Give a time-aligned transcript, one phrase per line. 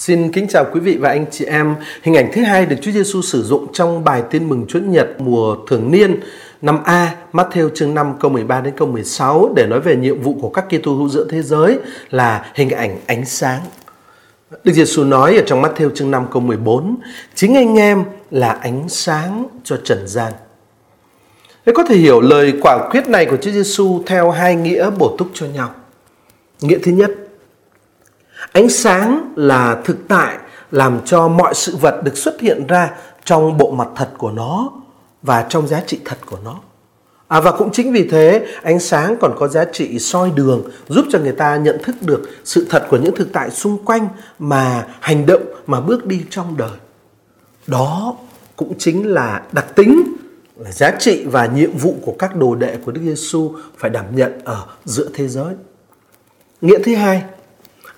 [0.00, 1.74] Xin kính chào quý vị và anh chị em.
[2.02, 5.08] Hình ảnh thứ hai được Chúa Giêsu sử dụng trong bài Tin mừng Chúa Nhật
[5.18, 6.20] mùa thường niên
[6.62, 10.36] năm A, Matthew chương 5 câu 13 đến câu 16 để nói về nhiệm vụ
[10.40, 11.78] của các Kitô hữu giữa thế giới
[12.10, 13.60] là hình ảnh ánh sáng.
[14.64, 16.96] Đức Giêsu nói ở trong Matthew chương 5 câu 14,
[17.34, 20.32] chính anh em là ánh sáng cho trần gian.
[21.66, 25.16] Để có thể hiểu lời quả quyết này của Chúa Giêsu theo hai nghĩa bổ
[25.18, 25.74] túc cho nhau.
[26.60, 27.10] Nghĩa thứ nhất,
[28.52, 30.36] Ánh sáng là thực tại
[30.70, 32.90] làm cho mọi sự vật được xuất hiện ra
[33.24, 34.70] trong bộ mặt thật của nó
[35.22, 36.60] và trong giá trị thật của nó.
[37.28, 41.04] À, và cũng chính vì thế ánh sáng còn có giá trị soi đường giúp
[41.10, 44.86] cho người ta nhận thức được sự thật của những thực tại xung quanh mà
[45.00, 46.78] hành động mà bước đi trong đời.
[47.66, 48.16] Đó
[48.56, 50.02] cũng chính là đặc tính
[50.56, 54.04] là giá trị và nhiệm vụ của các đồ đệ của Đức Giêsu phải đảm
[54.16, 55.54] nhận ở giữa thế giới.
[56.60, 57.22] Nghĩa thứ hai,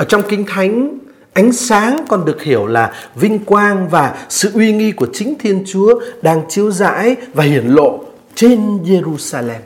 [0.00, 0.98] ở trong Kinh Thánh,
[1.32, 5.64] ánh sáng còn được hiểu là vinh quang và sự uy nghi của chính Thiên
[5.66, 9.60] Chúa đang chiếu rãi và hiển lộ trên Jerusalem.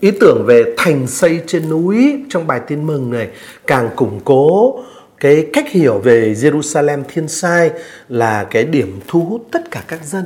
[0.00, 3.28] Ý tưởng về thành xây trên núi trong bài tin mừng này
[3.66, 4.78] càng củng cố
[5.20, 7.70] cái cách hiểu về Jerusalem thiên sai
[8.08, 10.24] là cái điểm thu hút tất cả các dân.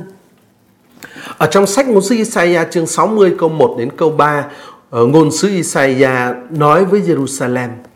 [1.37, 4.45] Ở trong sách ngôn sứ Isaiah chương 60 câu 1 đến câu 3,
[4.89, 7.69] ờ, ngôn sứ Isaiah nói với Jerusalem–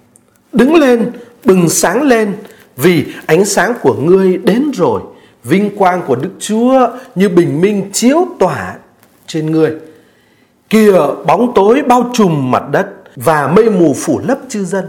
[0.53, 1.11] Đứng lên,
[1.45, 2.33] bừng sáng lên,
[2.77, 5.01] vì ánh sáng của ngươi đến rồi.
[5.43, 8.75] Vinh quang của Đức Chúa như bình minh chiếu tỏa
[9.27, 9.71] trên ngươi.
[10.69, 14.85] Kìa bóng tối bao trùm mặt đất và mây mù phủ lấp chư dân.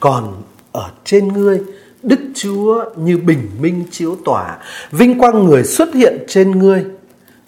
[0.00, 1.60] Còn ở trên ngươi,
[2.02, 4.56] Đức Chúa như bình minh chiếu tỏa,
[4.92, 6.84] vinh quang người xuất hiện trên ngươi.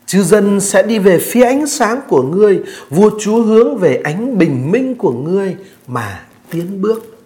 [0.07, 4.39] Chư dân sẽ đi về phía ánh sáng của ngươi, vua Chúa hướng về ánh
[4.39, 7.18] bình minh của ngươi mà tiến bước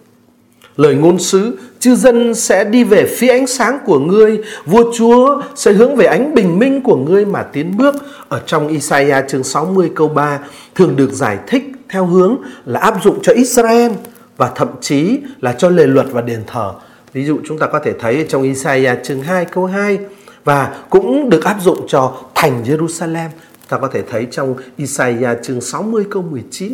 [0.77, 5.41] lời ngôn sứ, chư dân sẽ đi về phía ánh sáng của ngươi, vua chúa
[5.55, 7.95] sẽ hướng về ánh bình minh của ngươi mà tiến bước.
[8.29, 10.39] Ở trong Isaiah chương 60 câu 3
[10.75, 13.91] thường được giải thích theo hướng là áp dụng cho Israel
[14.37, 16.73] và thậm chí là cho lề luật và đền thờ.
[17.13, 19.99] Ví dụ chúng ta có thể thấy trong Isaiah chương 2 câu 2
[20.43, 23.29] và cũng được áp dụng cho thành Jerusalem.
[23.69, 26.73] Ta có thể thấy trong Isaiah chương 60 câu 19.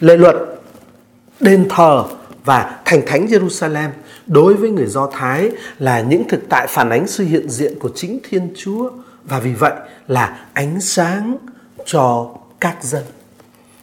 [0.00, 0.36] Lề luật,
[1.40, 2.04] đền thờ
[2.44, 3.88] và thành thánh Jerusalem
[4.26, 7.90] đối với người Do Thái là những thực tại phản ánh sự hiện diện của
[7.94, 8.90] chính Thiên Chúa
[9.24, 9.72] và vì vậy
[10.08, 11.36] là ánh sáng
[11.84, 13.02] cho các dân.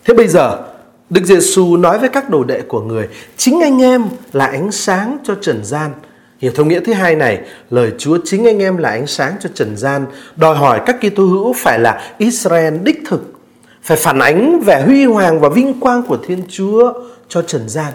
[0.05, 0.67] Thế bây giờ
[1.09, 5.17] Đức Giêsu nói với các đồ đệ của người, chính anh em là ánh sáng
[5.23, 5.91] cho trần gian.
[6.39, 9.49] Hiểu thông nghĩa thứ hai này, lời Chúa chính anh em là ánh sáng cho
[9.53, 10.05] trần gian,
[10.35, 13.33] đòi hỏi các Kitô hữu phải là Israel đích thực,
[13.81, 16.93] phải phản ánh vẻ huy hoàng và vinh quang của Thiên Chúa
[17.27, 17.93] cho trần gian.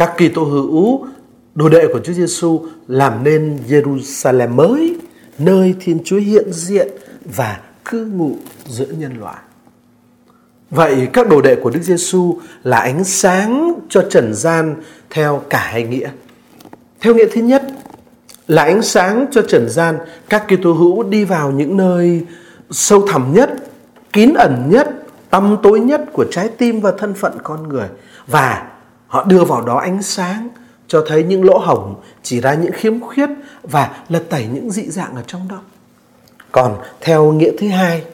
[0.00, 1.06] Các kỳ tô hữu
[1.54, 4.96] đồ đệ của Chúa Giêsu làm nên Jerusalem mới,
[5.38, 6.88] nơi Thiên Chúa hiện diện
[7.36, 8.32] và cư ngụ
[8.66, 9.38] giữa nhân loại.
[10.70, 14.74] Vậy các đồ đệ của Đức Giêsu là ánh sáng cho trần gian
[15.10, 16.10] theo cả hai nghĩa.
[17.00, 17.62] Theo nghĩa thứ nhất
[18.48, 22.26] là ánh sáng cho trần gian, các Kitô hữu đi vào những nơi
[22.70, 23.50] sâu thẳm nhất,
[24.12, 24.88] kín ẩn nhất,
[25.30, 27.88] tăm tối nhất của trái tim và thân phận con người
[28.26, 28.66] và
[29.10, 30.48] Họ đưa vào đó ánh sáng
[30.88, 33.28] cho thấy những lỗ hổng, chỉ ra những khiếm khuyết
[33.62, 35.58] và lật tẩy những dị dạng ở trong đó.
[36.52, 38.04] Còn theo nghĩa thứ hai,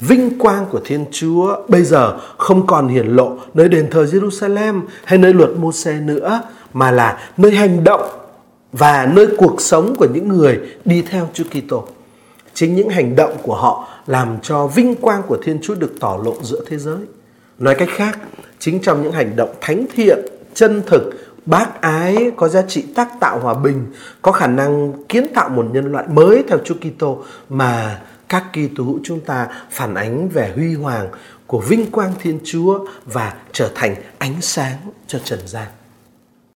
[0.00, 4.82] vinh quang của Thiên Chúa bây giờ không còn hiển lộ nơi đền thờ Jerusalem
[5.04, 6.42] hay nơi luật Môse nữa
[6.72, 8.10] mà là nơi hành động
[8.72, 11.88] và nơi cuộc sống của những người đi theo Chúa Kitô.
[12.54, 16.18] Chính những hành động của họ làm cho vinh quang của Thiên Chúa được tỏ
[16.24, 16.98] lộ giữa thế giới.
[17.60, 18.18] Nói cách khác,
[18.58, 20.18] chính trong những hành động thánh thiện,
[20.54, 21.10] chân thực,
[21.46, 23.86] bác ái có giá trị tác tạo hòa bình,
[24.22, 28.84] có khả năng kiến tạo một nhân loại mới theo Chúa Kitô mà các Kitô
[28.84, 31.08] hữu chúng ta phản ánh về huy hoàng
[31.46, 34.76] của vinh quang Thiên Chúa và trở thành ánh sáng
[35.06, 35.66] cho trần gian.